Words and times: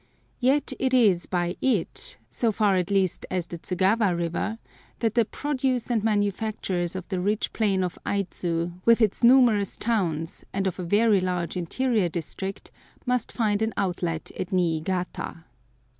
Yet 0.39 0.73
it 0.79 0.95
is 0.95 1.27
by 1.27 1.55
it, 1.61 2.17
so 2.27 2.51
far 2.51 2.75
at 2.75 2.89
least 2.89 3.23
as 3.29 3.45
the 3.45 3.59
Tsugawa 3.59 4.15
river, 4.17 4.57
that 4.97 5.13
the 5.13 5.25
produce 5.25 5.91
and 5.91 6.03
manufactures 6.03 6.95
of 6.95 7.07
the 7.09 7.19
rich 7.19 7.53
plain 7.53 7.83
of 7.83 7.99
Aidzu, 8.03 8.81
with 8.83 8.99
its 8.99 9.23
numerous 9.23 9.77
towns, 9.77 10.43
and 10.53 10.65
of 10.65 10.79
a 10.79 10.83
very 10.83 11.21
large 11.21 11.55
interior 11.55 12.09
district, 12.09 12.71
must 13.05 13.31
find 13.31 13.61
an 13.61 13.73
outlet 13.77 14.31
at 14.35 14.51
Niigata. 14.51 15.43